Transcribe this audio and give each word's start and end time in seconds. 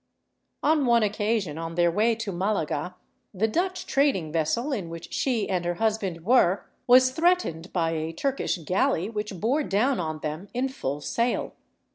On 0.63 0.87
one 0.87 1.03
occasion, 1.03 1.59
on 1.59 1.75
their 1.75 1.91
way 1.91 2.15
to 2.15 2.31
Malaga, 2.31 2.95
the 3.35 3.47
Dutch 3.47 3.85
trading 3.85 4.31
vessel 4.31 4.71
in 4.73 4.89
which 4.89 5.13
she 5.13 5.47
and 5.47 5.63
her 5.63 5.75
husband 5.75 6.25
were 6.25 6.65
was 6.87 7.11
threatened 7.11 7.71
by 7.71 7.91
a 7.91 8.11
Turkish 8.11 8.57
galley 8.57 9.11
which 9.11 9.39
bore 9.39 9.61
down 9.61 9.99
on 9.99 10.17
them 10.21 10.47
in 10.55 10.69
full 10.69 11.01
sail. 11.01 11.53